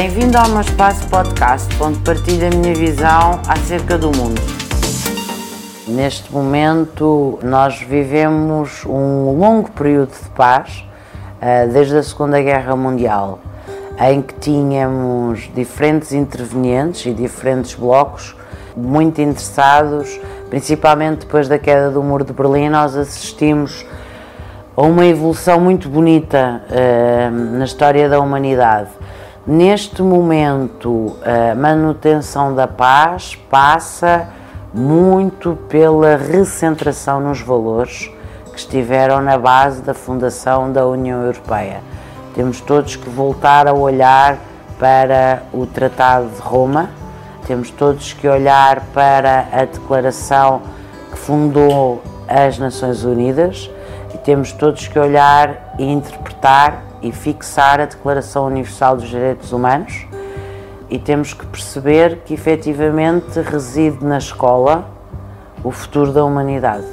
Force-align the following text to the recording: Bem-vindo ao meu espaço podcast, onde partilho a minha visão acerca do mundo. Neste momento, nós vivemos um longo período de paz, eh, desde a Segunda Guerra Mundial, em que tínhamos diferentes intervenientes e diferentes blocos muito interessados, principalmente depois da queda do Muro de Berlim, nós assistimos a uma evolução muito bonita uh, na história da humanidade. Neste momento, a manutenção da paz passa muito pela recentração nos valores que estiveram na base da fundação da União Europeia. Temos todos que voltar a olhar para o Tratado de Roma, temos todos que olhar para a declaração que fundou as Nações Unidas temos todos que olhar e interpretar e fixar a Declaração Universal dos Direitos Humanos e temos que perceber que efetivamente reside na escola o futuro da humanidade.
Bem-vindo 0.00 0.38
ao 0.38 0.48
meu 0.50 0.60
espaço 0.60 1.08
podcast, 1.08 1.66
onde 1.82 1.98
partilho 1.98 2.46
a 2.46 2.50
minha 2.50 2.72
visão 2.72 3.40
acerca 3.48 3.98
do 3.98 4.16
mundo. 4.16 4.40
Neste 5.88 6.32
momento, 6.32 7.36
nós 7.42 7.80
vivemos 7.80 8.86
um 8.86 9.36
longo 9.36 9.68
período 9.72 10.10
de 10.10 10.28
paz, 10.36 10.84
eh, 11.40 11.66
desde 11.66 11.96
a 11.96 12.02
Segunda 12.04 12.40
Guerra 12.40 12.76
Mundial, 12.76 13.40
em 14.08 14.22
que 14.22 14.34
tínhamos 14.34 15.50
diferentes 15.52 16.12
intervenientes 16.12 17.04
e 17.04 17.12
diferentes 17.12 17.74
blocos 17.74 18.36
muito 18.76 19.20
interessados, 19.20 20.20
principalmente 20.48 21.26
depois 21.26 21.48
da 21.48 21.58
queda 21.58 21.90
do 21.90 22.04
Muro 22.04 22.22
de 22.22 22.32
Berlim, 22.32 22.68
nós 22.68 22.94
assistimos 22.94 23.84
a 24.76 24.82
uma 24.82 25.04
evolução 25.04 25.58
muito 25.58 25.88
bonita 25.88 26.62
uh, 26.70 27.58
na 27.58 27.64
história 27.64 28.08
da 28.08 28.20
humanidade. 28.20 28.90
Neste 29.48 30.02
momento, 30.02 31.16
a 31.24 31.54
manutenção 31.54 32.54
da 32.54 32.68
paz 32.68 33.34
passa 33.48 34.28
muito 34.74 35.56
pela 35.70 36.18
recentração 36.18 37.18
nos 37.18 37.40
valores 37.40 38.10
que 38.52 38.58
estiveram 38.58 39.22
na 39.22 39.38
base 39.38 39.80
da 39.80 39.94
fundação 39.94 40.70
da 40.70 40.86
União 40.86 41.22
Europeia. 41.22 41.80
Temos 42.34 42.60
todos 42.60 42.94
que 42.94 43.08
voltar 43.08 43.66
a 43.66 43.72
olhar 43.72 44.36
para 44.78 45.44
o 45.50 45.64
Tratado 45.64 46.28
de 46.28 46.40
Roma, 46.42 46.90
temos 47.46 47.70
todos 47.70 48.12
que 48.12 48.28
olhar 48.28 48.82
para 48.92 49.48
a 49.50 49.64
declaração 49.64 50.60
que 51.10 51.16
fundou 51.16 52.02
as 52.28 52.58
Nações 52.58 53.02
Unidas 53.02 53.70
temos 54.28 54.52
todos 54.52 54.86
que 54.86 54.98
olhar 54.98 55.74
e 55.78 55.84
interpretar 55.84 56.84
e 57.00 57.10
fixar 57.10 57.80
a 57.80 57.86
Declaração 57.86 58.44
Universal 58.44 58.98
dos 58.98 59.08
Direitos 59.08 59.52
Humanos 59.52 60.06
e 60.90 60.98
temos 60.98 61.32
que 61.32 61.46
perceber 61.46 62.18
que 62.26 62.34
efetivamente 62.34 63.40
reside 63.40 64.04
na 64.04 64.18
escola 64.18 64.86
o 65.64 65.70
futuro 65.70 66.12
da 66.12 66.22
humanidade. 66.26 66.84